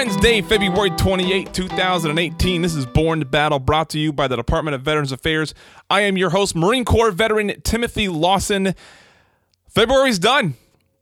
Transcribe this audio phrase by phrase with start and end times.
[0.00, 2.62] Wednesday, February 28, 2018.
[2.62, 5.52] This is Born the Battle, brought to you by the Department of Veterans Affairs.
[5.90, 8.74] I am your host, Marine Corps veteran Timothy Lawson.
[9.68, 10.54] February's done.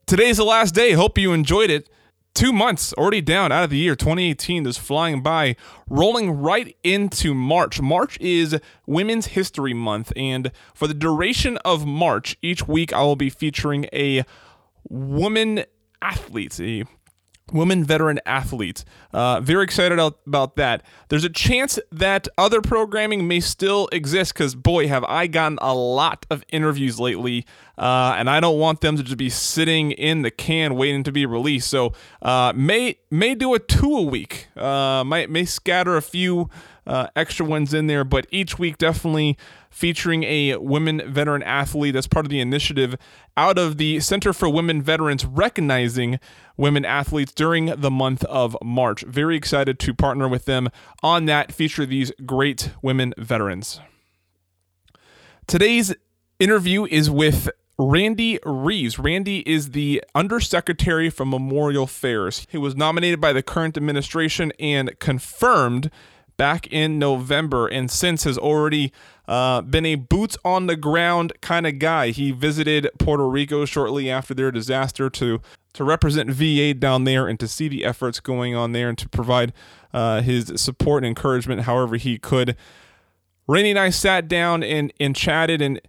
[0.06, 0.94] Today's the last day.
[0.94, 1.88] Hope you enjoyed it.
[2.34, 5.54] Two months already down out of the year 2018 is flying by,
[5.88, 7.80] rolling right into March.
[7.80, 13.14] March is Women's History Month, and for the duration of March, each week I will
[13.14, 14.24] be featuring a
[14.88, 15.62] woman
[16.02, 16.84] athlete, a
[17.52, 18.84] women veteran athletes.
[19.12, 20.82] Uh, very excited about that.
[21.08, 25.74] There's a chance that other programming may still exist because, boy, have I gotten a
[25.74, 30.22] lot of interviews lately, uh, and I don't want them to just be sitting in
[30.22, 31.68] the can waiting to be released.
[31.68, 31.92] So,
[32.22, 34.48] uh, may may do a two a week.
[34.56, 36.50] Uh, might may scatter a few
[36.88, 39.36] uh, extra ones in there, but each week definitely
[39.70, 42.96] featuring a women veteran athlete as part of the initiative
[43.36, 46.18] out of the Center for Women Veterans recognizing
[46.56, 49.02] women athletes during the month of March.
[49.02, 50.70] Very excited to partner with them
[51.02, 53.80] on that, feature these great women veterans.
[55.46, 55.94] Today's
[56.40, 58.98] interview is with Randy Reeves.
[58.98, 62.46] Randy is the undersecretary for Memorial Affairs.
[62.50, 65.90] He was nominated by the current administration and confirmed
[66.38, 68.92] back in November, and since has already
[69.28, 72.08] uh, been a boots on the ground kind of guy.
[72.10, 75.42] He visited Puerto Rico shortly after their disaster to
[75.74, 79.08] to represent VA down there and to see the efforts going on there and to
[79.08, 79.52] provide
[79.92, 82.56] uh, his support and encouragement however he could.
[83.46, 85.80] Randy and I sat down and and chatted and.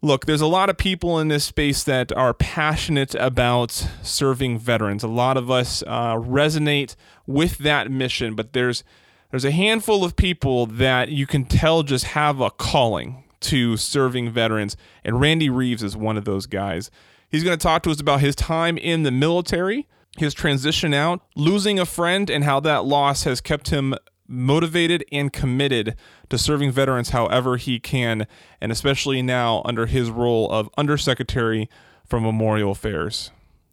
[0.00, 5.02] Look, there's a lot of people in this space that are passionate about serving veterans.
[5.02, 6.94] A lot of us uh, resonate
[7.26, 8.84] with that mission, but there's
[9.30, 14.30] there's a handful of people that you can tell just have a calling to serving
[14.30, 16.90] veterans, and Randy Reeves is one of those guys.
[17.28, 21.20] He's going to talk to us about his time in the military, his transition out,
[21.36, 23.94] losing a friend, and how that loss has kept him
[24.26, 25.96] motivated and committed
[26.28, 28.26] to serving veterans however he can,
[28.60, 31.68] and especially now under his role of Undersecretary
[32.04, 33.30] for Memorial Affairs.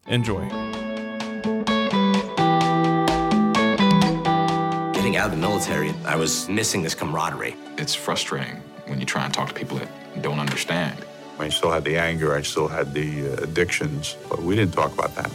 [0.08, 0.85] Enjoy.
[5.06, 7.56] Getting out of the military, I was missing this camaraderie.
[7.78, 8.56] It's frustrating
[8.88, 9.88] when you try and talk to people that
[10.24, 11.06] don't understand.
[11.38, 14.92] I still had the anger, I still had the uh, addictions, but we didn't talk
[14.92, 15.32] about that.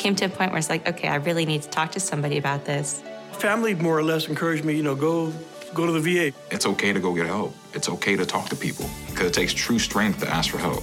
[0.00, 2.36] Came to a point where it's like, okay, I really need to talk to somebody
[2.36, 3.00] about this.
[3.34, 5.32] Family more or less encouraged me, you know, go
[5.72, 6.36] go to the VA.
[6.50, 7.54] It's okay to go get help.
[7.74, 10.82] It's okay to talk to people because it takes true strength to ask for help.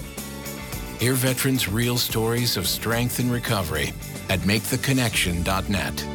[0.98, 3.92] Hear veterans' real stories of strength and recovery
[4.30, 6.06] at maketheconnection.net.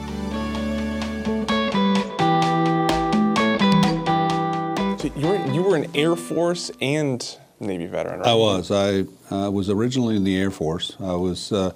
[5.25, 8.29] you were you were an Air Force and Navy veteran, right?
[8.29, 8.71] I was.
[8.71, 9.05] I
[9.35, 10.97] uh, was originally in the Air Force.
[11.01, 11.73] I was uh,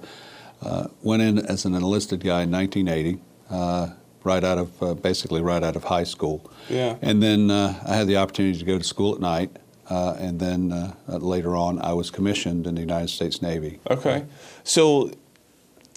[0.61, 3.89] uh, went in as an enlisted guy in 1980, uh,
[4.23, 6.51] right out of uh, basically right out of high school.
[6.69, 6.97] Yeah.
[7.01, 9.49] And then uh, I had the opportunity to go to school at night,
[9.89, 13.79] and then later on I was commissioned in the United States Navy.
[13.89, 14.25] Okay.
[14.63, 15.11] So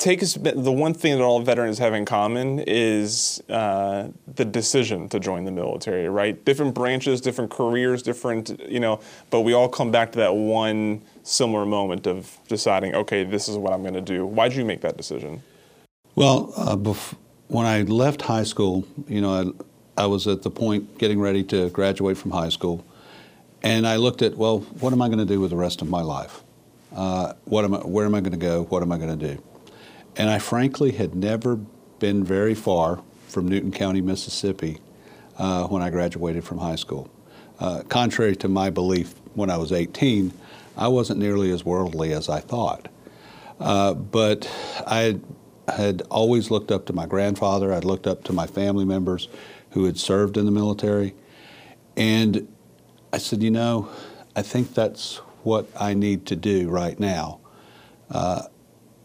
[0.02, 5.08] take us the one thing that all veterans have in common is uh, the decision
[5.08, 6.44] to join the military right?
[6.44, 11.02] Different branches different careers different you know but we all come back to that one
[11.22, 14.26] similar moment of deciding okay this is what i'm going to do.
[14.26, 15.40] Why did you make that decision?
[16.16, 17.14] Well uh, bef-
[17.46, 19.54] when i left high school you know
[19.96, 22.84] I, I was at the point getting ready to graduate from high school
[23.62, 25.88] and i looked at well what am i going to do with the rest of
[25.88, 26.42] my life?
[26.94, 28.64] Uh, what am I, where am i going to go?
[28.64, 29.42] What am i going to do
[30.16, 31.56] and I frankly had never
[31.98, 34.78] been very far from Newton County, Mississippi
[35.38, 37.10] uh, when I graduated from high school.
[37.58, 40.32] Uh, contrary to my belief when I was 18,
[40.76, 42.88] I wasn't nearly as worldly as I thought.
[43.60, 44.50] Uh, but
[44.86, 45.20] I
[45.68, 49.28] had always looked up to my grandfather, I'd looked up to my family members
[49.70, 51.14] who had served in the military.
[51.96, 52.48] And
[53.12, 53.88] I said, you know,
[54.34, 57.40] I think that's what I need to do right now.
[58.10, 58.42] Uh,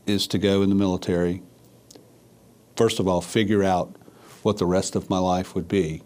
[0.07, 1.41] is to go in the military,
[2.75, 3.95] first of all, figure out
[4.43, 6.01] what the rest of my life would be.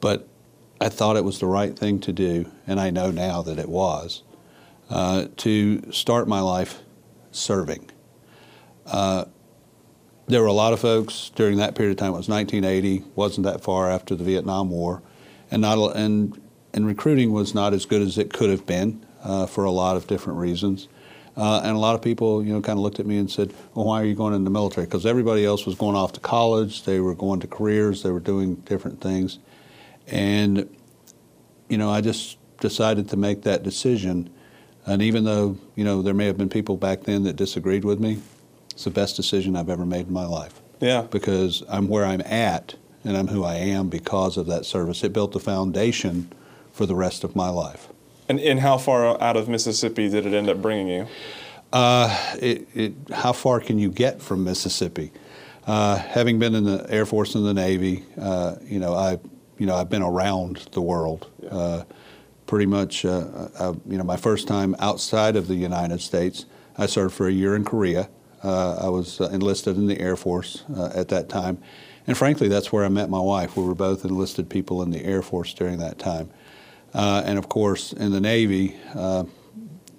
[0.00, 0.28] But
[0.80, 3.68] I thought it was the right thing to do, and I know now that it
[3.68, 4.22] was,
[4.90, 6.82] uh, to start my life
[7.30, 7.90] serving.
[8.84, 9.24] Uh,
[10.26, 12.12] there were a lot of folks during that period of time.
[12.12, 15.02] It was 1980, wasn't that far after the Vietnam War,
[15.50, 16.40] and not and
[16.72, 19.96] and recruiting was not as good as it could have been uh, for a lot
[19.96, 20.88] of different reasons.
[21.36, 23.52] Uh, and a lot of people, you know, kind of looked at me and said,
[23.74, 26.20] "Well, why are you going in the military?" Because everybody else was going off to
[26.20, 29.38] college, they were going to careers, they were doing different things,
[30.06, 30.68] and
[31.68, 34.30] you know, I just decided to make that decision.
[34.86, 38.00] And even though you know there may have been people back then that disagreed with
[38.00, 38.18] me,
[38.70, 40.60] it's the best decision I've ever made in my life.
[40.80, 41.02] Yeah.
[41.02, 42.74] Because I'm where I'm at
[43.04, 45.02] and I'm who I am because of that service.
[45.02, 46.30] It built the foundation
[46.72, 47.88] for the rest of my life.
[48.28, 51.06] And, and how far out of Mississippi did it end up bringing you?
[51.72, 55.12] Uh, it, it, how far can you get from Mississippi?
[55.66, 59.18] Uh, having been in the Air Force and the Navy, uh, you know, I,
[59.58, 61.28] you know, I've been around the world.
[61.42, 61.48] Yeah.
[61.50, 61.84] Uh,
[62.46, 66.46] pretty much, uh, I, you know, my first time outside of the United States,
[66.78, 68.08] I served for a year in Korea.
[68.44, 70.62] Uh, I was enlisted in the Air Force
[70.94, 71.58] at that time,
[72.06, 73.56] and frankly, that's where I met my wife.
[73.56, 76.30] We were both enlisted people in the Air Force during that time,
[76.96, 78.76] and of course, in the Navy.
[78.94, 79.24] Uh,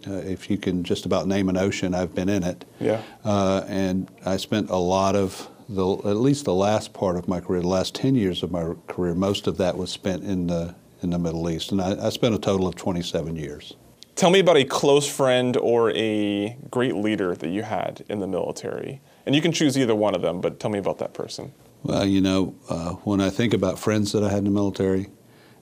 [0.05, 2.65] if you can just about name an ocean, I've been in it.
[2.79, 3.01] Yeah.
[3.25, 7.39] Uh, and I spent a lot of the, at least the last part of my
[7.39, 10.75] career, the last 10 years of my career, most of that was spent in the,
[11.01, 11.71] in the Middle East.
[11.71, 13.73] And I, I spent a total of 27 years.
[14.15, 18.27] Tell me about a close friend or a great leader that you had in the
[18.27, 19.01] military.
[19.25, 21.53] And you can choose either one of them, but tell me about that person.
[21.83, 25.07] Well, you know, uh, when I think about friends that I had in the military,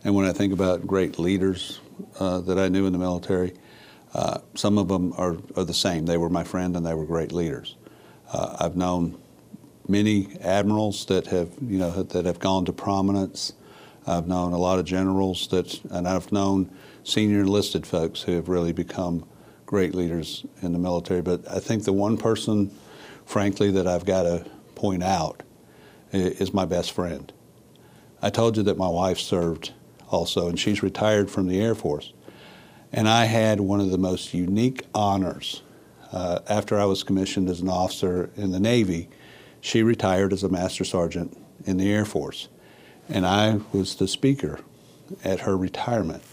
[0.06, 1.80] and when I think about great leaders
[2.20, 3.54] uh, that I knew in the military,
[4.14, 6.06] uh, some of them are, are the same.
[6.06, 7.76] They were my friend and they were great leaders.
[8.32, 9.20] Uh, I've known
[9.88, 13.54] many admirals that have, you know, that have gone to prominence.
[14.06, 16.70] I've known a lot of generals that, and I've known
[17.04, 19.26] senior enlisted folks who have really become
[19.66, 21.24] great leaders in the military.
[21.24, 22.70] But I think the one person,
[23.26, 25.42] frankly, that I've got to point out
[26.12, 27.34] is my best friend.
[28.22, 29.74] I told you that my wife served
[30.10, 32.14] also, and she's retired from the Air Force.
[32.92, 35.62] And I had one of the most unique honors.
[36.12, 39.10] Uh, after I was commissioned as an officer in the Navy,
[39.60, 42.48] she retired as a master sergeant in the Air Force.
[43.10, 44.60] And I was the speaker
[45.24, 46.24] at her retirement.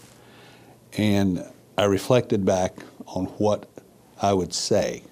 [0.97, 1.45] And
[1.77, 2.77] I reflected back
[3.07, 3.67] on what
[4.21, 5.03] I would say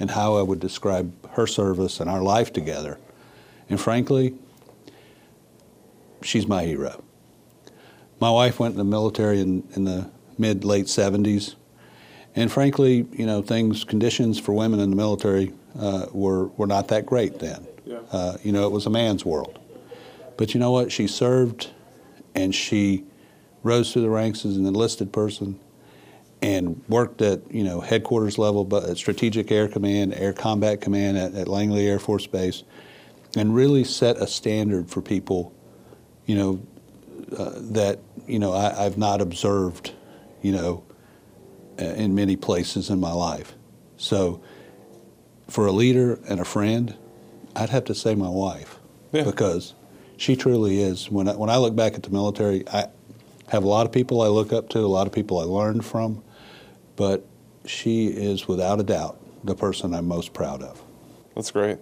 [0.00, 2.98] and how I would describe her service and our life together.
[3.68, 4.34] And frankly,
[6.22, 7.02] she's my hero.
[8.20, 11.54] My wife went in the military in, in the mid late 70s.
[12.34, 16.88] And frankly, you know, things, conditions for women in the military uh, were, were not
[16.88, 17.66] that great then.
[17.84, 17.98] Yeah.
[18.12, 19.58] Uh, you know, it was a man's world.
[20.36, 20.92] But you know what?
[20.92, 21.70] She served
[22.34, 23.04] and she
[23.62, 25.58] rose through the ranks as an enlisted person
[26.40, 31.18] and worked at, you know, headquarters level, but at Strategic Air Command, Air Combat Command
[31.18, 32.62] at, at Langley Air Force Base,
[33.36, 35.52] and really set a standard for people,
[36.26, 36.62] you know,
[37.36, 39.92] uh, that, you know, I, I've not observed
[40.42, 40.84] you know,
[41.78, 43.54] uh, in many places in my life.
[43.96, 44.40] So,
[45.48, 46.94] for a leader and a friend,
[47.56, 48.78] I'd have to say my wife
[49.12, 49.24] yeah.
[49.24, 49.74] because
[50.16, 51.10] she truly is.
[51.10, 52.88] When I, when I look back at the military, I
[53.48, 55.84] have a lot of people I look up to, a lot of people I learned
[55.84, 56.22] from,
[56.96, 57.26] but
[57.64, 60.82] she is without a doubt the person I'm most proud of.
[61.34, 61.78] That's great.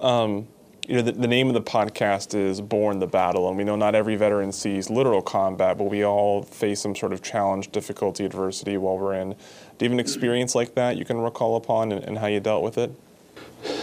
[0.00, 0.48] Um,
[0.88, 3.76] you know, the, the, name of the podcast is Born the Battle, and we know
[3.76, 8.24] not every veteran sees literal combat, but we all face some sort of challenge, difficulty,
[8.24, 9.32] adversity while we're in.
[9.76, 12.40] Do you have an experience like that you can recall upon and, and how you
[12.40, 12.90] dealt with it?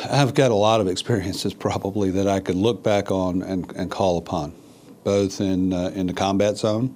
[0.09, 3.91] I've got a lot of experiences probably that I could look back on and, and
[3.91, 4.55] call upon,
[5.03, 6.95] both in, uh, in the combat zone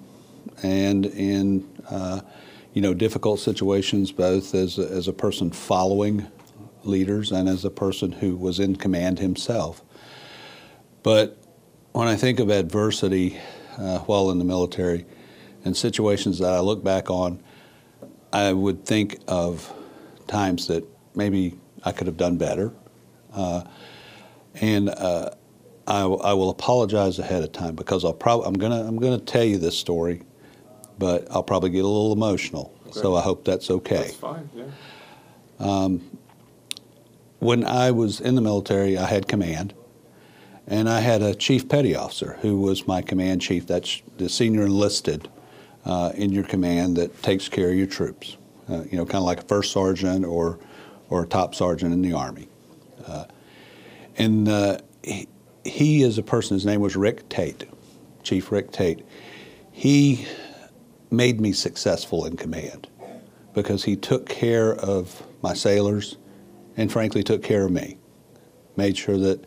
[0.63, 2.21] and in uh,
[2.73, 6.25] you know difficult situations, both as as a person following
[6.84, 9.84] leaders and as a person who was in command himself.
[11.03, 11.38] But
[11.94, 13.39] when I think of adversity
[13.77, 15.06] uh, while in the military
[15.65, 17.41] and situations that I look back on,
[18.32, 19.72] I would think of
[20.27, 22.74] times that maybe I could have done better.
[23.34, 23.63] Uh,
[24.56, 25.32] and uh,
[25.88, 29.44] I, I, will apologize ahead of time because I'll prob- I'm gonna I'm gonna tell
[29.44, 30.24] you this story,
[30.98, 32.74] but I'll probably get a little emotional.
[32.88, 33.00] Okay.
[33.00, 33.98] So I hope that's okay.
[33.98, 34.50] That's fine.
[34.56, 34.65] Yeah.
[35.60, 36.18] Um,
[37.39, 39.74] when I was in the military, I had command,
[40.69, 43.65] and I had a chief petty officer who was my command chief.
[43.65, 45.27] That's the senior enlisted
[45.83, 48.38] uh, in your command that takes care of your troops.
[48.69, 50.59] Uh, you know, kind of like a first sergeant or
[51.09, 52.47] or a top sergeant in the army.
[53.07, 53.25] Uh,
[54.17, 55.27] and uh, he,
[55.65, 56.55] he is a person.
[56.55, 57.67] His name was Rick Tate,
[58.21, 59.03] Chief Rick Tate.
[59.71, 60.27] He
[61.09, 62.88] made me successful in command
[63.55, 66.17] because he took care of my sailors
[66.77, 67.97] and frankly took care of me.
[68.77, 69.43] Made sure that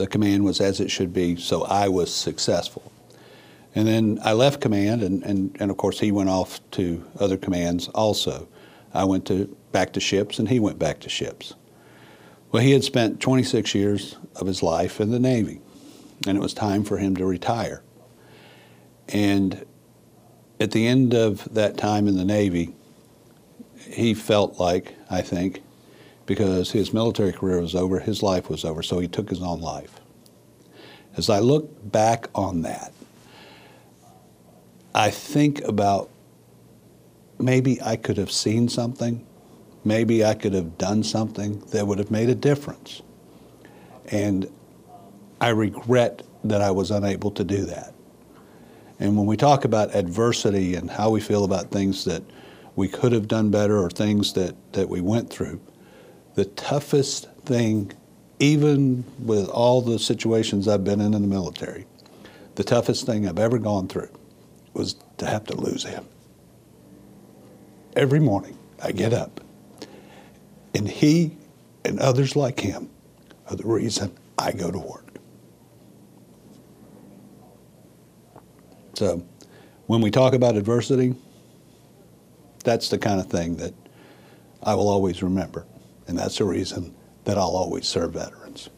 [0.00, 2.90] the command was as it should be, so I was successful.
[3.74, 7.36] And then I left command, and, and, and of course he went off to other
[7.36, 8.48] commands also.
[8.94, 11.54] I went to back to ships, and he went back to ships.
[12.50, 15.60] Well, he had spent 26 years of his life in the Navy,
[16.26, 17.82] and it was time for him to retire.
[19.06, 19.66] And
[20.58, 22.74] at the end of that time in the Navy,
[23.76, 25.62] he felt like, I think,
[26.30, 29.60] because his military career was over, his life was over, so he took his own
[29.60, 29.98] life.
[31.16, 32.92] As I look back on that,
[34.94, 36.08] I think about
[37.40, 39.26] maybe I could have seen something,
[39.84, 43.02] maybe I could have done something that would have made a difference.
[44.12, 44.48] And
[45.40, 47.92] I regret that I was unable to do that.
[49.00, 52.22] And when we talk about adversity and how we feel about things that
[52.76, 55.60] we could have done better or things that, that we went through,
[56.34, 57.92] the toughest thing,
[58.38, 61.86] even with all the situations I've been in in the military,
[62.54, 64.10] the toughest thing I've ever gone through
[64.74, 66.06] was to have to lose him.
[67.96, 69.40] Every morning I get up,
[70.74, 71.36] and he
[71.84, 72.88] and others like him
[73.48, 75.06] are the reason I go to work.
[78.94, 79.24] So
[79.86, 81.14] when we talk about adversity,
[82.62, 83.74] that's the kind of thing that
[84.62, 85.64] I will always remember.
[86.10, 88.68] And that's the reason that I'll always serve veterans.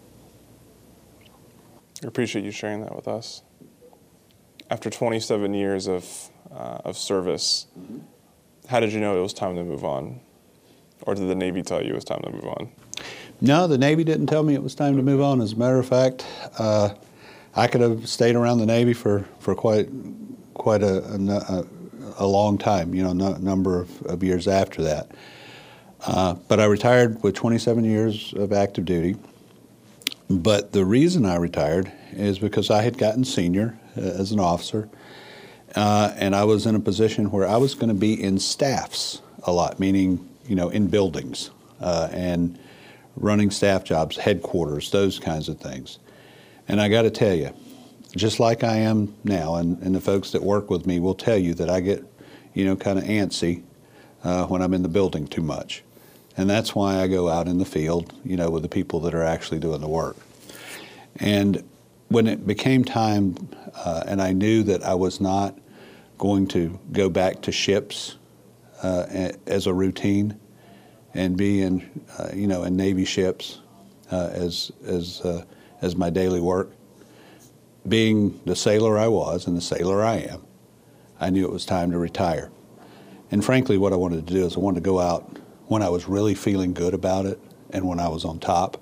[2.04, 3.42] I appreciate you sharing that with us.
[4.68, 7.68] After 27 years of, uh, of service,
[8.68, 10.20] how did you know it was time to move on?
[11.06, 12.70] Or did the Navy tell you it was time to move on?
[13.40, 15.40] No, the Navy didn't tell me it was time to move on.
[15.40, 16.26] As a matter of fact,
[16.58, 16.90] uh,
[17.56, 19.88] I could have stayed around the Navy for, for quite
[20.52, 21.64] quite a, a,
[22.18, 25.10] a long time, you know, no, number of, of, years after that.
[26.04, 29.16] Uh, but I retired with 27 years of active duty.
[30.28, 34.88] But the reason I retired is because I had gotten senior uh, as an officer,
[35.76, 39.20] uh, and I was in a position where I was going to be in staffs
[39.44, 42.58] a lot, meaning, you know, in buildings uh, and
[43.16, 45.98] running staff jobs, headquarters, those kinds of things.
[46.66, 47.50] And I got to tell you,
[48.16, 51.38] just like I am now, and, and the folks that work with me will tell
[51.38, 52.04] you that I get,
[52.54, 53.62] you know, kind of antsy
[54.24, 55.82] uh, when I'm in the building too much.
[56.36, 59.14] And that's why I go out in the field, you know, with the people that
[59.14, 60.16] are actually doing the work.
[61.16, 61.62] And
[62.08, 63.36] when it became time,
[63.74, 65.58] uh, and I knew that I was not
[66.18, 68.16] going to go back to ships
[68.82, 70.38] uh, as a routine
[71.14, 73.60] and be in, uh, you know, in Navy ships
[74.10, 75.44] uh, as, as, uh,
[75.82, 76.70] as my daily work,
[77.88, 80.42] being the sailor I was and the sailor I am,
[81.20, 82.50] I knew it was time to retire.
[83.30, 85.38] And frankly, what I wanted to do is I wanted to go out
[85.72, 88.78] when I was really feeling good about it and when I was on top.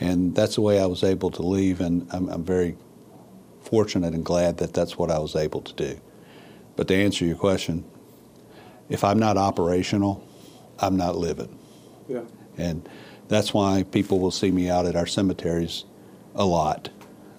[0.00, 2.76] And that's the way I was able to leave, and I'm, I'm very
[3.60, 6.00] fortunate and glad that that's what I was able to do.
[6.74, 7.84] But to answer your question,
[8.88, 10.26] if I'm not operational,
[10.80, 11.56] I'm not living.
[12.08, 12.22] Yeah.
[12.58, 12.88] And
[13.28, 15.84] that's why people will see me out at our cemeteries
[16.34, 16.88] a lot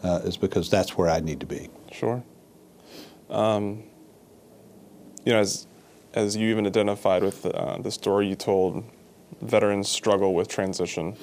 [0.03, 1.69] uh, is because that's where I need to be.
[1.91, 2.23] Sure.
[3.29, 3.83] Um,
[5.25, 5.67] you know, as
[6.13, 8.83] as you even identified with uh, the story you told,
[9.41, 11.15] veterans struggle with transition.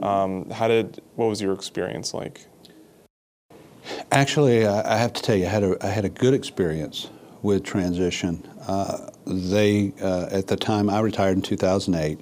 [0.00, 2.46] Um, how did what was your experience like?
[4.10, 7.10] Actually, I have to tell you, I had a, I had a good experience
[7.42, 8.46] with transition.
[8.66, 12.20] Uh, they, uh, at the time I retired in 2008,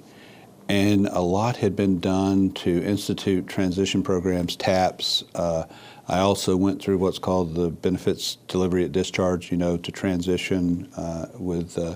[0.69, 5.23] and a lot had been done to institute transition programs, TAPS.
[5.35, 5.65] Uh,
[6.07, 10.89] I also went through what's called the benefits delivery at discharge, you know, to transition
[10.97, 11.95] uh, with uh,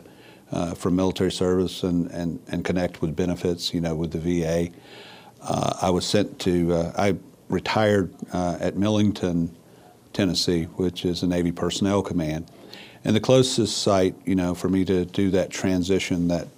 [0.52, 4.70] uh, from military service and, and, and connect with benefits, you know, with the VA.
[5.42, 7.16] Uh, I was sent to, uh, I
[7.50, 9.56] retired uh, at Millington,
[10.14, 12.50] Tennessee, which is a Navy Personnel Command.
[13.04, 16.56] And the closest site, you know, for me to do that transition, that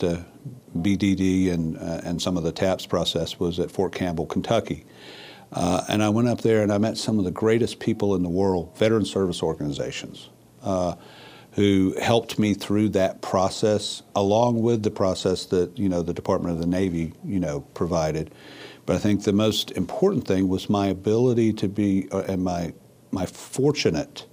[0.77, 4.85] BDD and, and some of the TAPS process was at Fort Campbell, Kentucky.
[5.51, 8.23] Uh, and I went up there and I met some of the greatest people in
[8.23, 10.29] the world, veteran service organizations,
[10.61, 10.95] uh,
[11.59, 16.53] who helped me through that process, along with the process that you know the Department
[16.53, 18.33] of the Navy you know provided.
[18.85, 22.73] But I think the most important thing was my ability to be uh, and my
[23.11, 24.25] my fortunate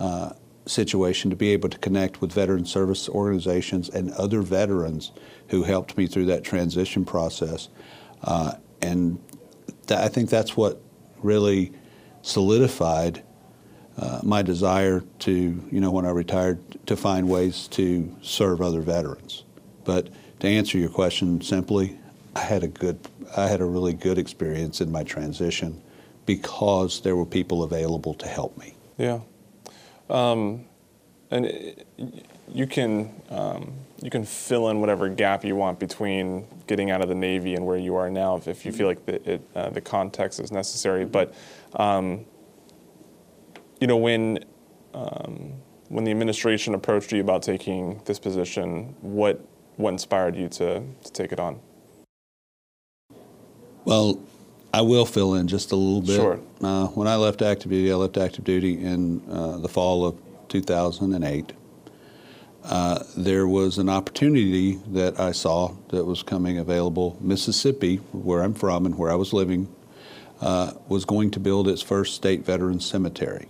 [0.00, 0.32] uh,
[0.66, 5.12] situation to be able to connect with veteran service organizations and other veterans
[5.50, 7.68] who helped me through that transition process.
[8.24, 9.20] Uh, and
[9.88, 10.82] I think that's what
[11.22, 11.70] really
[12.22, 13.22] solidified
[13.98, 18.80] uh, my desire to, you know, when I retired, to find ways to serve other
[18.80, 19.44] veterans.
[19.84, 20.08] But
[20.40, 21.98] to answer your question simply,
[22.34, 22.98] I had a good,
[23.36, 25.80] I had a really good experience in my transition
[26.26, 28.74] because there were people available to help me.
[28.98, 29.20] Yeah,
[30.10, 30.64] um,
[31.30, 31.86] and it,
[32.48, 33.72] you can um,
[34.02, 37.64] you can fill in whatever gap you want between getting out of the Navy and
[37.64, 40.52] where you are now if, if you feel like the, it, uh, the context is
[40.52, 41.04] necessary.
[41.04, 41.34] But
[41.74, 42.26] um,
[43.80, 44.44] you know when
[44.94, 45.54] um,
[45.88, 49.44] when the administration approached you about taking this position, what
[49.76, 51.60] what inspired you to, to take it on?
[53.84, 54.20] Well,
[54.72, 56.16] I will fill in just a little bit.
[56.16, 56.40] Sure.
[56.62, 60.18] Uh, when I left active duty, I left active duty in uh, the fall of
[60.48, 61.52] 2008.
[62.64, 67.16] Uh, there was an opportunity that I saw that was coming available.
[67.20, 69.68] Mississippi, where I'm from and where I was living,
[70.40, 73.46] uh, was going to build its first state veterans cemetery.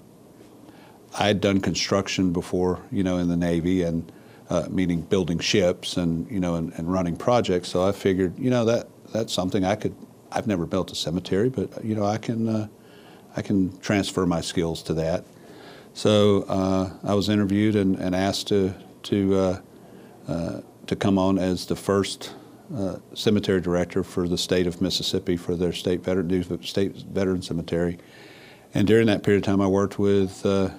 [1.19, 4.11] I had done construction before, you know, in the Navy, and
[4.51, 7.69] uh, meaning building ships and you know and, and running projects.
[7.69, 9.95] So I figured, you know, that that's something I could.
[10.31, 12.69] I've never built a cemetery, but you know, I can uh,
[13.37, 15.25] I can transfer my skills to that.
[15.95, 19.61] So uh, I was interviewed and, and asked to to uh,
[20.29, 22.35] uh, to come on as the first
[22.77, 27.99] uh, cemetery director for the state of Mississippi for their state veteran state veteran cemetery.
[28.75, 30.71] And during that period of time, I worked with uh,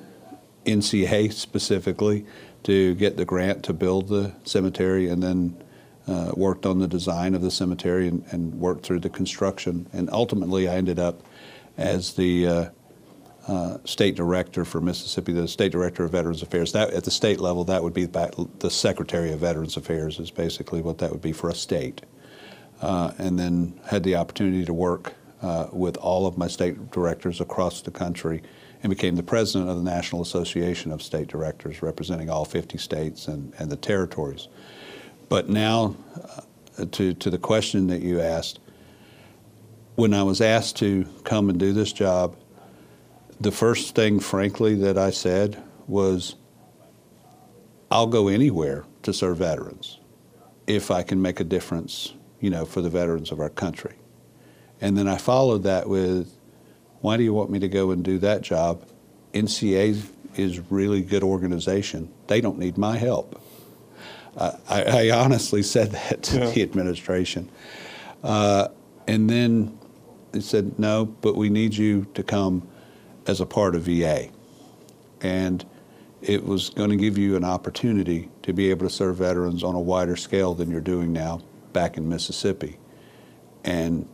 [0.67, 2.25] NCA specifically
[2.63, 5.63] to get the grant to build the cemetery, and then
[6.07, 9.87] uh, worked on the design of the cemetery and, and, worked through the construction.
[9.91, 11.21] And ultimately, I ended up
[11.77, 12.69] as the uh,
[13.47, 16.71] uh, state director for Mississippi, the state director of Veterans Affairs.
[16.73, 20.81] That at the state level, that would be the secretary of Veterans Affairs is basically
[20.81, 22.01] what that would be for a state.
[22.81, 27.41] Uh, and then had the opportunity to work uh, with all of my state directors
[27.41, 28.41] across the country
[28.83, 33.27] and became the president of the National Association of State Directors, representing all 50 states
[33.27, 34.47] and, and the territories.
[35.29, 35.95] But now,
[36.77, 38.59] uh, to, to the question that you asked,
[39.95, 42.37] when I was asked to come and do this job,
[43.41, 46.35] the first thing, frankly, that I said was,
[47.89, 49.99] I'll go anywhere to serve veterans
[50.67, 53.95] if I can make a difference, you know, for the veterans of our country.
[54.81, 56.36] And then I followed that with,
[57.01, 58.85] why do you want me to go and do that job?
[59.33, 60.01] NCA
[60.35, 62.11] is really good organization.
[62.27, 63.41] They don't need my help.
[64.35, 66.51] Uh, I, I, honestly said that to yeah.
[66.51, 67.49] the administration.
[68.23, 68.67] Uh,
[69.07, 69.77] and then
[70.31, 72.67] they said, no, but we need you to come
[73.25, 74.29] as a part of VA.
[75.21, 75.65] And
[76.21, 79.73] it was going to give you an opportunity to be able to serve veterans on
[79.73, 81.41] a wider scale than you're doing now
[81.73, 82.77] back in Mississippi.
[83.63, 84.07] And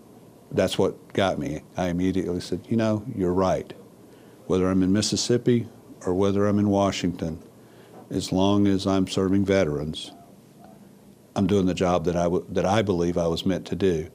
[0.54, 1.62] that's what got me.
[1.76, 3.74] I immediately said, you know, you're right.
[4.46, 5.68] Whether I'm in Mississippi
[6.06, 7.42] or whether I'm in Washington,
[8.10, 10.12] as long as I'm serving veterans,
[11.36, 14.10] I'm doing the job that I, w- that I believe I was meant to do.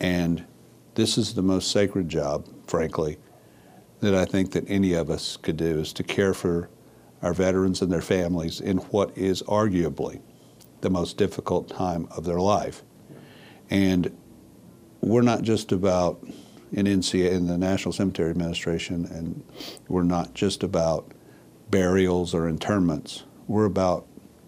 [0.00, 0.46] And
[0.94, 3.18] this is the most sacred job, frankly,
[4.00, 6.70] that I think that any of us could do is to care for
[7.20, 10.20] our veterans and their families in what is arguably
[10.80, 12.82] the most difficult time of their life.
[13.70, 14.16] And
[15.02, 16.24] we're not just about
[16.72, 19.44] in NCA in the National Cemetery Administration, and
[19.88, 21.12] we're not just about
[21.70, 23.24] burials or interments.
[23.46, 24.06] We're about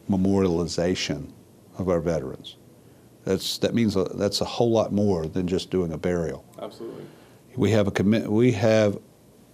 [0.09, 1.31] memorialization
[1.77, 2.57] of our veterans.
[3.25, 6.45] That's that means a, that's a whole lot more than just doing a burial.
[6.61, 7.05] Absolutely.
[7.57, 8.31] We have a commit.
[8.31, 8.99] We have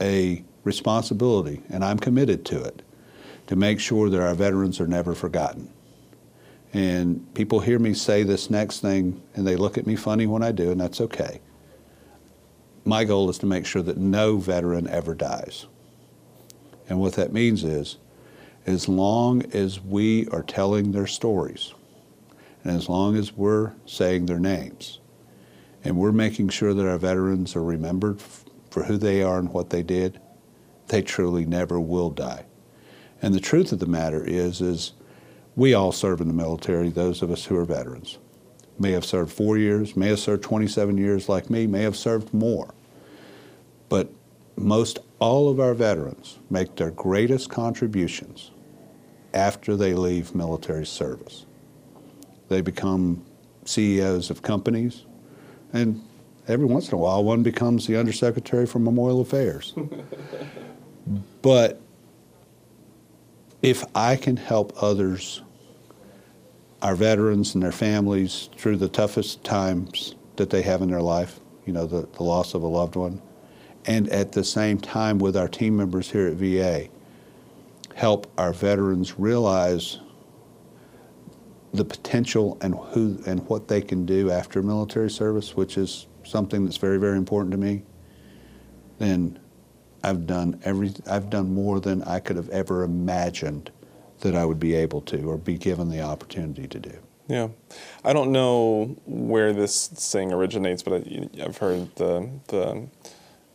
[0.00, 2.82] a responsibility, and I'm committed to it,
[3.46, 5.72] to make sure that our veterans are never forgotten.
[6.72, 10.42] And people hear me say this next thing, and they look at me funny when
[10.42, 11.40] I do, and that's okay.
[12.84, 15.66] My goal is to make sure that no veteran ever dies.
[16.88, 17.98] And what that means is,
[18.66, 21.74] as long as we are telling their stories,
[22.62, 25.00] and as long as we're saying their names,
[25.82, 28.20] and we're making sure that our veterans are remembered
[28.70, 30.20] for who they are and what they did,
[30.88, 32.44] they truly never will die.
[33.22, 34.92] And the truth of the matter is, is
[35.60, 38.16] we all serve in the military, those of us who are veterans.
[38.78, 42.32] May have served four years, may have served 27 years like me, may have served
[42.32, 42.72] more.
[43.90, 44.10] But
[44.56, 48.52] most all of our veterans make their greatest contributions
[49.34, 51.44] after they leave military service.
[52.48, 53.22] They become
[53.66, 55.04] CEOs of companies,
[55.74, 56.02] and
[56.48, 59.74] every once in a while, one becomes the undersecretary for Memorial Affairs.
[61.42, 61.82] but
[63.60, 65.42] if I can help others,
[66.82, 71.40] our veterans and their families, through the toughest times that they have in their life,
[71.66, 73.20] you know, the, the loss of a loved one,
[73.86, 76.88] and at the same time with our team members here at VA,
[77.94, 79.98] help our veterans realize
[81.72, 86.64] the potential and who and what they can do after military service, which is something
[86.64, 87.82] that's very, very important to me,
[88.98, 89.38] then
[90.02, 93.70] I've done every I've done more than I could have ever imagined
[94.20, 96.98] that I would be able to or be given the opportunity to do.
[97.28, 97.48] Yeah,
[98.04, 102.88] I don't know where this saying originates, but I, have heard the the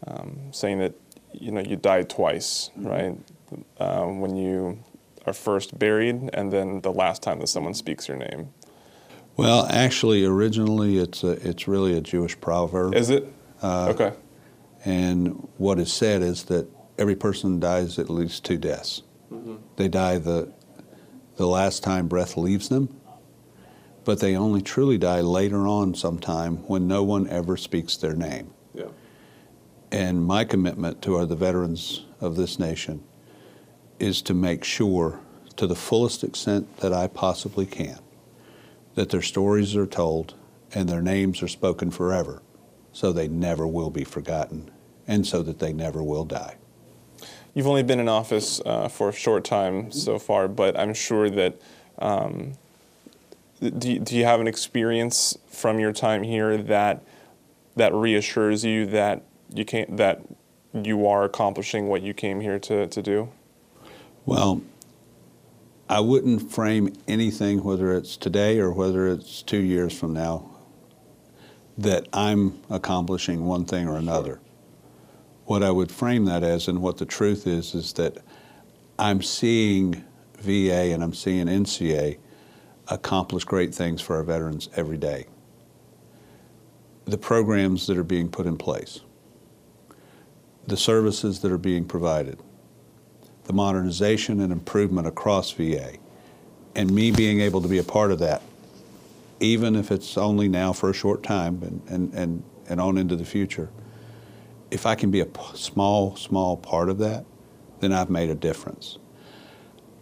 [0.08, 0.93] um, saying that
[1.34, 2.88] you know you die twice, mm-hmm.
[2.88, 3.17] right?
[3.80, 4.80] Um, when you
[5.25, 8.54] are first buried, and then the last time that someone speaks your name.
[9.38, 12.95] Well, actually, originally it's a, it's really a Jewish proverb.
[12.95, 13.28] Is it?
[13.62, 14.13] Uh, okay.
[14.86, 19.01] And what is said is that every person dies at least two deaths.
[19.31, 19.55] Mm-hmm.
[19.75, 20.51] They die the
[21.35, 22.95] the last time breath leaves them,
[24.03, 28.51] but they only truly die later on sometime when no one ever speaks their name.
[28.73, 28.85] Yeah.
[29.91, 33.03] And my commitment to our, the veterans of this nation
[33.99, 35.19] is to make sure,
[35.57, 37.99] to the fullest extent that I possibly can,
[38.95, 40.35] that their stories are told
[40.73, 42.41] and their names are spoken forever
[42.91, 44.71] so they never will be forgotten
[45.07, 46.55] and so that they never will die.
[47.55, 51.29] You've only been in office uh, for a short time so far, but I'm sure
[51.31, 51.59] that.
[51.97, 52.53] Um,
[53.61, 57.01] do, you, do you have an experience from your time here that
[57.77, 60.21] that reassures you that you can that
[60.73, 63.29] you are accomplishing what you came here to, to do?
[64.25, 64.61] Well,
[65.87, 70.49] I wouldn't frame anything, whether it's today or whether it's two years from now,
[71.77, 74.39] that I'm accomplishing one thing or another.
[75.45, 78.17] What I would frame that as, and what the truth is, is that
[78.97, 80.03] I'm seeing
[80.39, 82.17] VA and I'm seeing NCA
[82.88, 85.25] accomplish great things for our veterans every day.
[87.05, 89.01] The programs that are being put in place,
[90.65, 92.39] the services that are being provided,
[93.43, 95.93] the modernization and improvement across VA,
[96.75, 98.41] and me being able to be a part of that,
[99.39, 103.15] even if it's only now for a short time and, and, and, and on into
[103.15, 103.69] the future,
[104.75, 107.25] if I can be a small, small part of that,
[107.79, 108.97] then I've made a difference.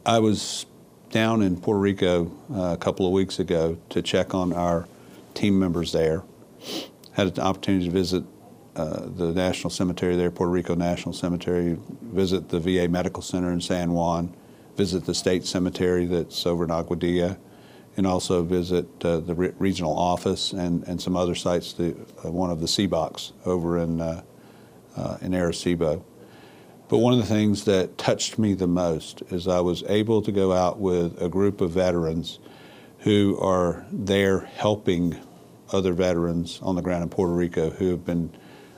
[0.04, 0.66] I was
[1.12, 4.88] down in Puerto Rico uh, a couple of weeks ago to check on our
[5.36, 6.24] team members there.
[7.12, 8.24] Had an opportunity to visit
[8.76, 13.62] uh, the National Cemetery there, Puerto Rico National Cemetery, visit the VA Medical Center in
[13.62, 14.34] San Juan,
[14.76, 17.38] visit the state cemetery that's over in Aguadilla,
[17.96, 22.32] and also visit uh, the re- regional office and, and some other sites, the, uh,
[22.32, 24.02] one of the CBOCs over in,
[24.96, 26.04] uh, in Arecibo.
[26.90, 30.32] But one of the things that touched me the most is I was able to
[30.32, 32.40] go out with a group of veterans
[33.00, 35.20] who are there helping
[35.72, 38.32] other veterans on the ground in Puerto Rico who have been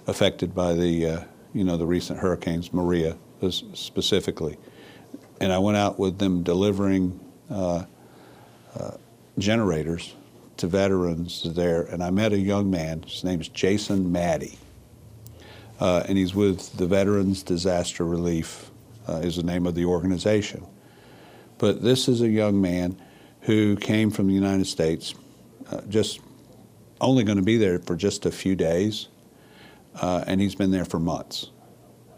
[0.08, 1.24] affected by the, uh,
[1.54, 3.18] you know, the recent hurricanes, Maria
[3.52, 4.58] specifically.
[5.42, 7.84] And I went out with them delivering uh,
[8.80, 8.92] uh,
[9.38, 10.16] generators
[10.58, 13.04] to veterans there, and I met a young man.
[13.04, 14.58] His name is Jason Maddie,
[15.80, 18.72] uh, and he's with the Veterans Disaster Relief,
[19.08, 20.66] uh, is the name of the organization.
[21.58, 23.02] But this is a young man
[23.42, 25.14] who came from the United States,
[25.72, 26.20] uh, just
[27.02, 29.08] only going to be there for just a few days,
[30.02, 31.52] uh, and he's been there for months.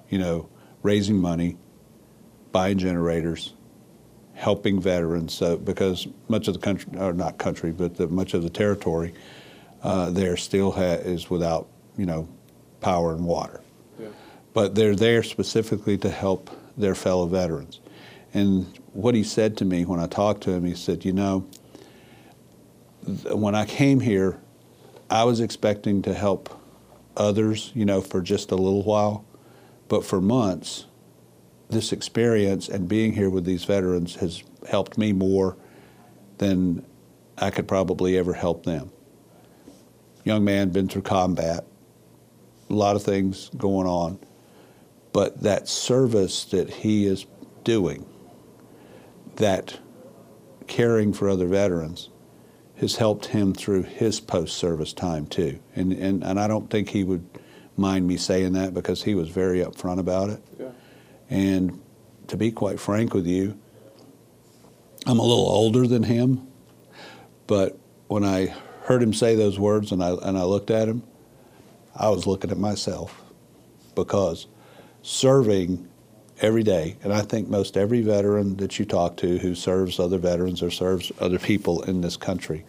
[0.10, 0.50] You know,
[0.84, 1.58] raising money,
[2.52, 3.54] buying generators,
[4.34, 5.34] helping veterans.
[5.34, 9.14] So because much of the country, or not country, but the, much of the territory
[9.84, 11.68] uh, there still ha- is without,
[11.98, 12.28] you know,
[12.88, 13.60] power and water.
[14.00, 14.08] Yeah.
[14.54, 17.82] But they're there specifically to help their fellow veterans.
[18.34, 21.46] And what he said to me when I talked to him, he said, you know,
[23.26, 24.40] when I came here,
[25.10, 26.50] I was expecting to help
[27.18, 29.26] others, you know, for just a little while,
[29.90, 30.86] but for months,
[31.70, 35.58] this experience and being here with these veterans has helped me more
[36.38, 36.86] than
[37.38, 38.92] I could probably ever help them.
[40.24, 41.66] Young man, been through combat,
[42.70, 44.20] a lot of things going on,
[45.14, 47.26] but that service that he is
[47.64, 48.06] doing,
[49.38, 49.80] that
[50.68, 52.10] caring for other veterans,
[52.76, 55.60] has helped him through his post-service time too.
[55.76, 57.26] And, and, and I don't think he would
[57.76, 60.42] mind me saying that because he was very upfront about it.
[60.60, 60.72] Yeah.
[61.30, 61.82] And
[62.28, 63.58] to be quite frank with you,
[65.06, 66.48] I'm a little older than him,
[67.48, 67.78] but
[68.08, 68.54] when I
[68.84, 71.04] heard him say those words and I, and I looked at him,
[71.98, 73.22] I was looking at myself
[73.96, 74.48] because
[75.02, 75.88] serving
[76.40, 80.20] every day, and I think most every veteran that you talk to who serves other
[80.20, 82.64] veterans or serves other people in this country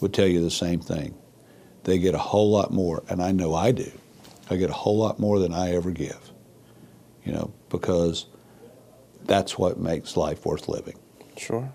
[0.00, 1.14] would tell you the same thing.
[1.84, 3.90] They get a whole lot more, and I know I do.
[4.50, 6.30] I get a whole lot more than I ever give,
[7.24, 8.26] you know, because
[9.24, 10.96] that's what makes life worth living.
[11.38, 11.72] Sure.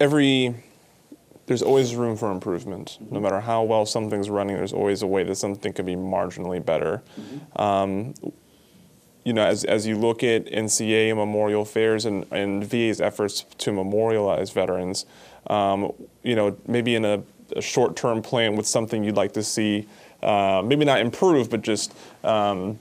[0.00, 0.54] Every
[1.46, 2.98] there's always room for improvement.
[3.10, 6.64] No matter how well something's running, there's always a way that something could be marginally
[6.64, 7.02] better.
[7.18, 7.62] Mm-hmm.
[7.62, 8.14] Um,
[9.24, 13.44] you know, as, as you look at NCA and Memorial Affairs and, and VA's efforts
[13.58, 15.04] to memorialize veterans,
[15.48, 17.22] um, you know, maybe in a,
[17.54, 19.86] a short-term plan with something you'd like to see,
[20.22, 22.78] uh, maybe not improve, but just um,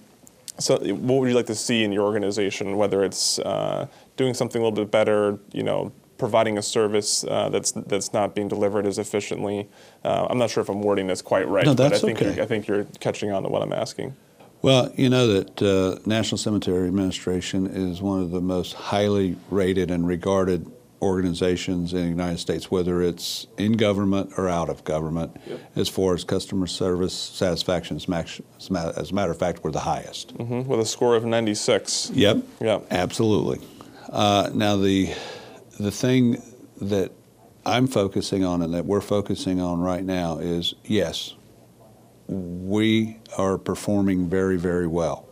[0.59, 4.61] so what would you like to see in your organization, whether it's uh, doing something
[4.61, 8.85] a little bit better, you know, providing a service uh, that's that's not being delivered
[8.85, 9.67] as efficiently.
[10.03, 12.35] Uh, I'm not sure if I'm wording this quite right, No, but I think okay.
[12.35, 14.15] you're, I think you're catching on to what I'm asking.
[14.61, 19.91] Well, you know that uh, National Cemetery Administration is one of the most highly rated
[19.91, 25.37] and regarded organizations in the United States, whether it's in government or out of government,
[25.75, 27.97] as far as customer service satisfaction.
[27.97, 30.31] As, a matter of fact, we're the highest.
[30.31, 32.11] hmm With a score of 96.
[32.13, 32.37] Yep.
[32.59, 32.87] Yep.
[32.89, 33.59] Absolutely.
[34.09, 35.13] Uh, now the
[35.79, 36.41] the thing
[36.81, 37.11] that
[37.65, 41.33] I'm focusing on and that we're focusing on right now is yes,
[42.27, 45.27] we are performing very very well.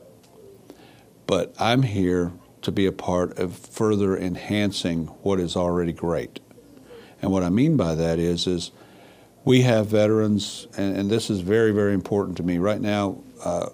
[1.27, 6.39] But I'm here to be a part of further enhancing what is already great.
[7.21, 8.71] And what I mean by that is is
[9.45, 13.21] we have veterans, and, and this is very very important to me right now.
[13.43, 13.69] Uh,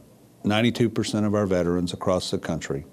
[0.45, 2.86] 92% of our veterans across the country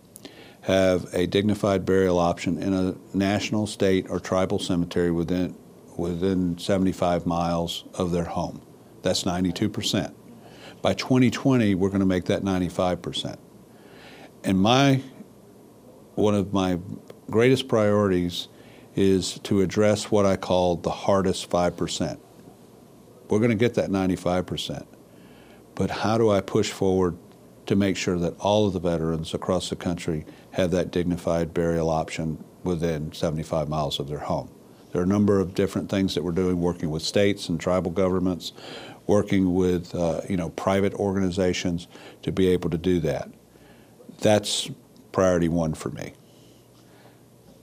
[0.66, 5.55] have a dignified burial option in a national, state, or tribal cemetery within
[5.96, 8.61] within 75 miles of their home.
[9.02, 10.12] That's 92%.
[10.83, 13.38] By 2020, we're going to make that 95%.
[14.44, 15.02] And my
[16.16, 16.79] one of my
[17.31, 18.48] greatest priorities
[18.96, 22.18] is to address what I call the hardest 5%.
[23.29, 24.85] We're going to get that 95%.
[25.74, 27.16] But how do I push forward
[27.66, 31.90] to make sure that all of the veterans across the country have that dignified burial
[31.90, 34.48] option within 75 miles of their home?
[34.92, 37.90] There are a number of different things that we're doing, working with states and tribal
[37.90, 38.52] governments,
[39.07, 41.87] working with uh, you know private organizations
[42.22, 43.31] to be able to do that.
[44.20, 44.70] That's
[45.12, 46.14] priority one for me.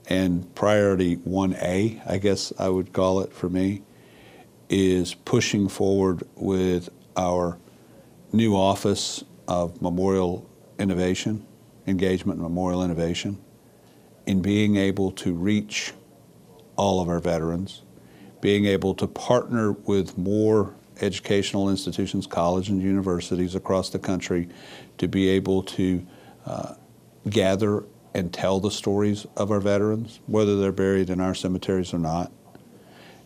[0.06, 3.82] And priority 1A, I guess I would call it for me,
[4.68, 7.58] is pushing forward with our
[8.32, 11.46] new office of memorial innovation,
[11.86, 13.38] engagement and memorial innovation,
[14.26, 15.92] in being able to reach
[16.76, 17.82] all of our veterans,
[18.40, 24.48] being able to partner with more educational institutions, colleges and universities across the country
[24.98, 26.04] to be able to
[26.46, 26.74] uh,
[27.28, 31.98] gather and tell the stories of our veterans, whether they're buried in our cemeteries or
[31.98, 32.30] not,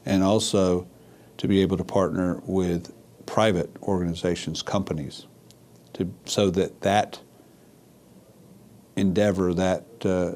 [0.06, 0.86] and also
[1.36, 2.92] to be able to partner with
[3.26, 5.26] private organizations, companies,
[5.98, 7.20] to, so that that
[8.96, 10.32] endeavor, that, uh,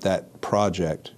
[0.00, 1.12] that project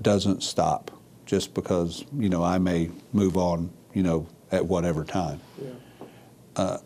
[0.00, 0.90] doesn't stop
[1.26, 5.40] just because, you know, I may move on, you know, at whatever time.
[6.56, 6.78] Uh,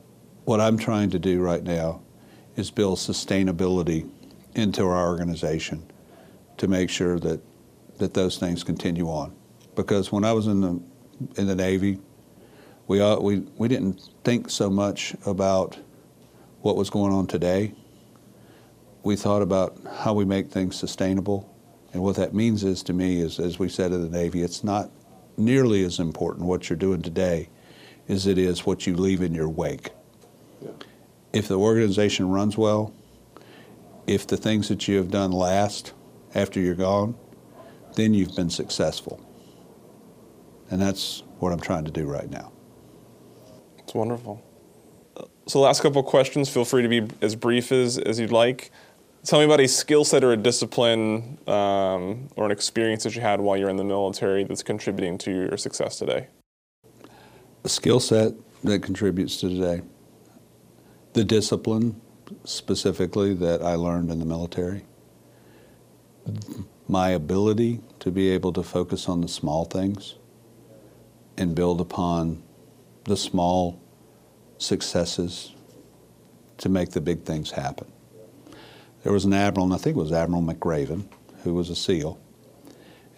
[0.44, 2.02] what I'm trying to do right now
[2.56, 4.08] is build sustainability
[4.54, 5.90] into our organization
[6.58, 7.40] to make sure that,
[7.98, 9.34] that those things continue on.
[9.74, 10.80] Because when I was in the,
[11.36, 11.98] in the Navy,
[12.86, 15.78] we, we, we didn't think so much about
[16.64, 17.74] what was going on today.
[19.02, 21.54] We thought about how we make things sustainable.
[21.92, 24.64] And what that means is to me is, as we said in the Navy, it's
[24.64, 24.90] not
[25.36, 27.50] nearly as important what you're doing today
[28.08, 29.90] as it is what you leave in your wake.
[31.34, 32.94] If the organization runs well,
[34.06, 35.92] if the things that you have done last
[36.34, 37.14] after you're gone,
[37.94, 39.20] then you've been successful.
[40.70, 42.52] And that's what I'm trying to do right now.
[43.80, 44.42] It's wonderful.
[45.46, 46.48] So, last couple questions.
[46.48, 48.70] Feel free to be as brief as, as you'd like.
[49.24, 53.22] Tell me about a skill set or a discipline um, or an experience that you
[53.22, 56.28] had while you're in the military that's contributing to your success today.
[57.64, 59.82] A skill set that contributes to today.
[61.14, 62.00] The discipline,
[62.44, 64.84] specifically, that I learned in the military.
[66.88, 70.16] My ability to be able to focus on the small things
[71.38, 72.42] and build upon
[73.04, 73.80] the small
[74.64, 75.52] successes
[76.58, 77.86] to make the big things happen.
[79.02, 81.04] There was an admiral, and I think it was Admiral McRaven,
[81.42, 82.18] who was a SEAL.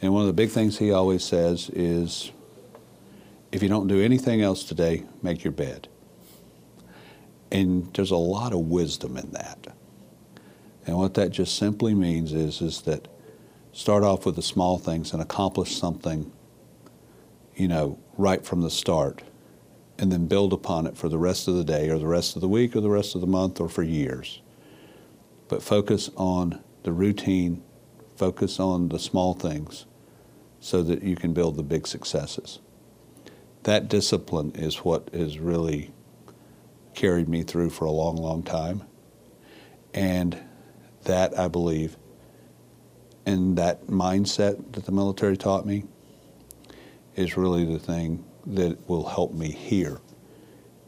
[0.03, 2.33] And one of the big things he always says is
[3.53, 5.89] if you don't do anything else today, make your bed.
[7.53, 9.69] And there's a lot of wisdom in that.
[10.87, 13.09] And what that just simply means is, is that
[13.73, 16.33] start off with the small things and accomplish something,
[17.55, 19.23] you know, right from the start,
[19.99, 22.43] and then build upon it for the rest of the day or the rest of
[22.43, 24.41] the week or the rest of the month or for years.
[25.49, 27.63] But focus on the routine,
[28.17, 29.87] focus on the small things
[30.61, 32.59] so that you can build the big successes.
[33.63, 35.93] That discipline is what has really
[36.95, 38.83] carried me through for a long, long time.
[39.95, 40.39] And
[41.05, 41.97] that, I believe,
[43.25, 45.85] and that mindset that the military taught me
[47.17, 50.01] is really the thing that will help me here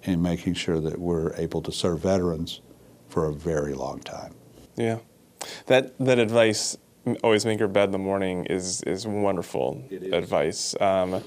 [0.04, 2.60] in making sure that we're able to serve veterans
[3.08, 4.34] for a very long time.
[4.76, 4.98] Yeah.
[5.66, 6.76] That, that advice
[7.22, 10.78] always make your bed in the morning is is wonderful advice.
[10.80, 11.22] Um,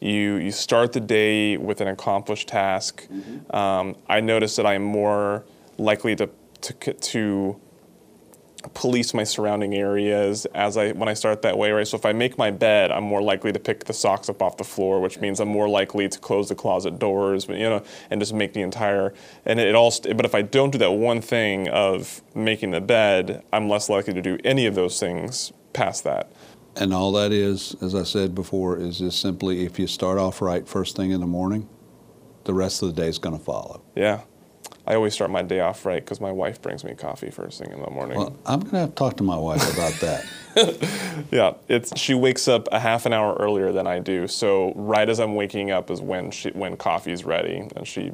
[0.00, 3.06] you you start the day with an accomplished task.
[3.50, 5.44] Um, I notice that I'm more
[5.78, 6.28] likely to
[6.62, 7.60] to to
[8.74, 11.86] police my surrounding areas as I when I start that way, right?
[11.86, 14.56] So if I make my bed, I'm more likely to pick the socks up off
[14.56, 18.20] the floor, which means I'm more likely to close the closet doors, you know, and
[18.20, 19.92] just make the entire and it all.
[20.02, 24.14] But if I don't do that one thing of making the bed, I'm less likely
[24.14, 26.30] to do any of those things past that.
[26.76, 30.42] And all that is, as I said before, is just simply if you start off
[30.42, 31.68] right first thing in the morning,
[32.44, 33.82] the rest of the day is going to follow.
[33.94, 34.20] Yeah.
[34.86, 37.72] I always start my day off right because my wife brings me coffee first thing
[37.72, 38.18] in the morning.
[38.18, 40.24] Well, I'm going to have to talk to my wife about that.
[41.30, 44.26] Yeah, it's she wakes up a half an hour earlier than I do.
[44.26, 48.12] So right as I'm waking up is when she when coffee's ready and she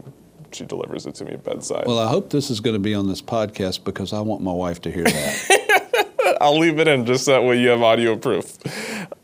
[0.50, 1.86] she delivers it to me bedside.
[1.86, 4.52] well, I hope this is going to be on this podcast because I want my
[4.52, 6.36] wife to hear that.
[6.40, 8.58] I'll leave it in just that way you have audio proof.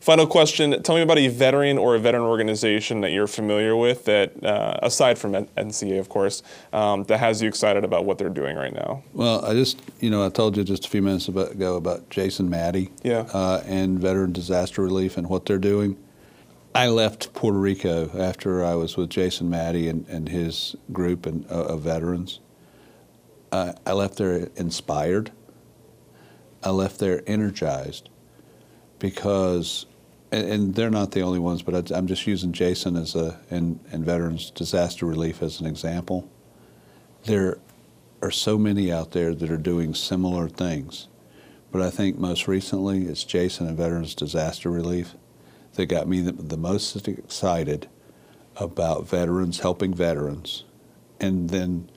[0.09, 4.07] Final question: Tell me about a veteran or a veteran organization that you're familiar with
[4.07, 6.42] that, uh, aside from NCA, of course,
[6.73, 9.03] um, that has you excited about what they're doing right now.
[9.12, 12.49] well, I just, you know, I told you just a few minutes ago about Jason
[12.49, 13.27] Maddie Yeah.
[13.35, 15.99] uh, and Veteran Disaster Relief and what they're doing.
[16.75, 21.44] I left Puerto Rico after I was with Jason Maddie and, and his group and,
[21.51, 22.40] uh, of veterans.
[23.53, 25.33] Uh, I left there inspired.
[26.64, 28.09] I left there energized
[28.99, 29.85] because,
[30.30, 33.38] and, and they're not the only ones, but I, I'm just using Jason as a
[33.50, 36.28] and, and Veterans Disaster Relief as an example.
[37.24, 37.58] There
[38.22, 41.08] are so many out there that are doing similar things,
[41.70, 45.14] but I think most recently it's Jason and Veterans Disaster Relief
[45.74, 47.88] that got me the, the most excited
[48.56, 50.64] about veterans helping veterans,
[51.20, 51.90] and then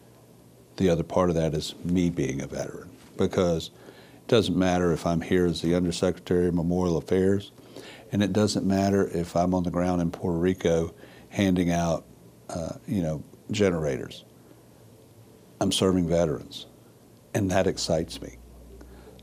[0.77, 5.05] the other part of that is me being a veteran because it doesn't matter if
[5.05, 7.51] I'm here as the Undersecretary of Memorial Affairs,
[8.12, 10.93] and it doesn't matter if I'm on the ground in Puerto Rico
[11.30, 12.06] handing out,
[12.50, 14.26] uh, you know, generators.
[15.60, 16.65] I'm serving veterans,
[17.34, 18.38] and that excites me.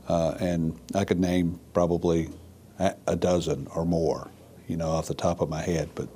[0.07, 2.29] Uh, and I could name probably
[2.79, 4.31] a, dozen or more,
[4.67, 5.89] you know, off the top of my head.
[5.93, 6.07] But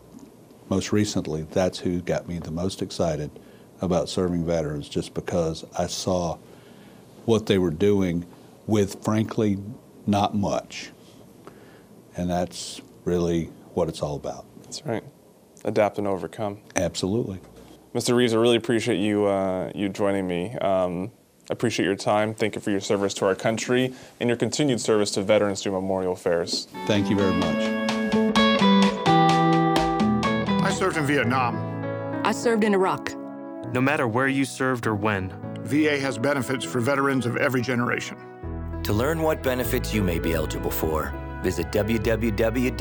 [0.69, 3.29] most recently, that's who got me the most excited
[3.81, 6.37] about serving veterans, just because I saw
[7.25, 8.25] what they were doing
[8.65, 9.59] with, frankly,
[10.07, 10.91] not much.
[12.15, 14.45] And that's really what it's all about.
[14.63, 15.03] That's right.
[15.65, 16.59] Adapt and overcome.
[16.75, 17.39] Absolutely.
[17.93, 18.15] Mr.
[18.15, 20.55] Reeves, I really appreciate you uh, you joining me.
[20.55, 21.11] Um,
[21.49, 22.33] appreciate your time.
[22.33, 25.73] Thank you for your service to our country and your continued service to veterans through
[25.73, 26.67] memorial affairs.
[26.87, 27.83] Thank you very much.
[30.63, 31.55] I served in Vietnam.
[32.25, 33.13] I served in Iraq.
[33.73, 38.17] No matter where you served or when, VA has benefits for veterans of every generation.
[38.83, 42.73] To learn what benefits you may be eligible for, visit www.va.gov.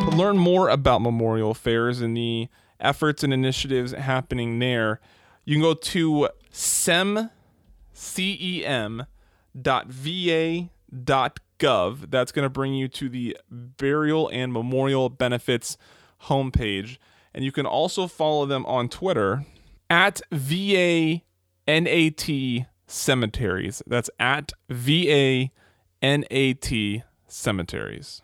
[0.00, 2.48] To learn more about memorial affairs and the
[2.80, 5.00] efforts and initiatives happening there,
[5.44, 7.30] you can go to sem,
[7.92, 9.06] C-E-M,
[9.60, 10.68] dot va
[11.04, 12.10] dot gov.
[12.10, 15.78] That's going to bring you to the burial and memorial benefits
[16.24, 16.98] homepage.
[17.32, 19.44] And you can also follow them on Twitter
[19.90, 21.22] at VA
[21.66, 23.82] NAT Cemeteries.
[23.86, 25.50] That's at VA
[26.02, 26.72] NAT
[27.26, 28.22] Cemeteries.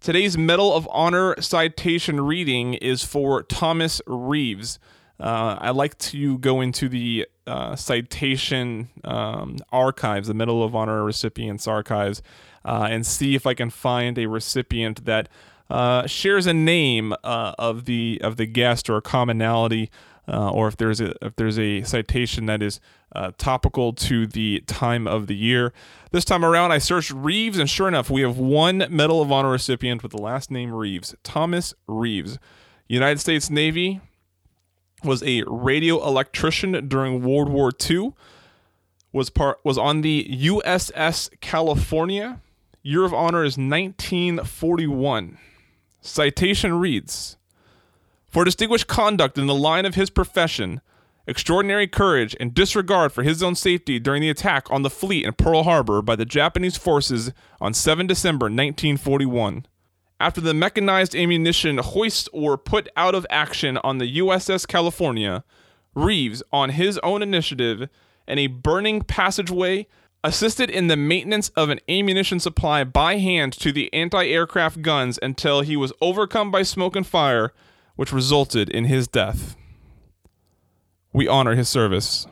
[0.00, 4.78] Today's Medal of Honor citation reading is for Thomas Reeves.
[5.18, 11.04] Uh, I like to go into the uh, citation um, archives, the Medal of Honor
[11.04, 12.22] recipients archives,
[12.64, 15.28] uh, and see if I can find a recipient that
[15.68, 19.90] uh, shares a name uh, of the of the guest or a commonality,
[20.28, 22.80] uh, or if there's a if there's a citation that is
[23.14, 25.72] uh, topical to the time of the year.
[26.12, 29.50] This time around, I searched Reeves, and sure enough, we have one Medal of Honor
[29.50, 32.38] recipient with the last name Reeves, Thomas Reeves,
[32.88, 34.00] United States Navy,
[35.02, 38.12] was a radio electrician during World War II.
[39.12, 42.40] Was part was on the USS California.
[42.82, 45.36] Year of honor is 1941.
[46.00, 47.36] Citation reads
[48.30, 50.80] For distinguished conduct in the line of his profession,
[51.26, 55.32] extraordinary courage, and disregard for his own safety during the attack on the fleet in
[55.32, 59.66] Pearl Harbor by the Japanese forces on 7 December 1941.
[60.20, 65.42] After the mechanized ammunition hoists were put out of action on the USS California,
[65.96, 67.88] Reeves, on his own initiative
[68.28, 69.88] and a burning passageway,
[70.22, 75.18] assisted in the maintenance of an ammunition supply by hand to the anti aircraft guns
[75.20, 77.52] until he was overcome by smoke and fire,
[78.00, 79.56] which resulted in his death.
[81.12, 82.26] We honor his service.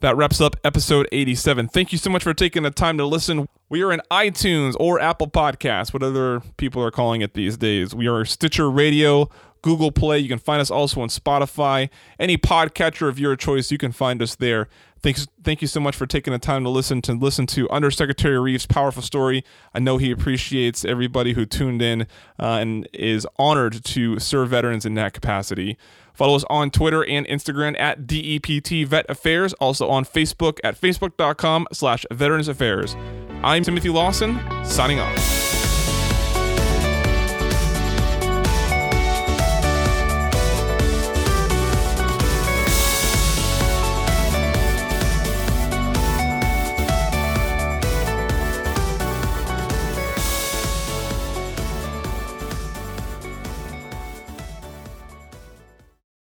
[0.00, 1.68] That wraps up episode 87.
[1.68, 3.48] Thank you so much for taking the time to listen.
[3.70, 7.94] We are in iTunes or Apple Podcasts, whatever people are calling it these days.
[7.94, 9.30] We are Stitcher Radio,
[9.62, 10.18] Google Play.
[10.18, 11.88] You can find us also on Spotify.
[12.18, 14.68] Any podcatcher of your choice, you can find us there.
[15.02, 18.38] Thanks, thank you so much for taking the time to listen to listen to Undersecretary
[18.38, 19.44] Reeves' powerful story.
[19.72, 22.02] I know he appreciates everybody who tuned in
[22.38, 25.78] uh, and is honored to serve veterans in that capacity.
[26.14, 29.52] Follow us on Twitter and Instagram at DEPT Vet Affairs.
[29.54, 32.96] Also on Facebook at facebook.com slash Veterans Affairs.
[33.44, 35.37] I'm Timothy Lawson, signing off.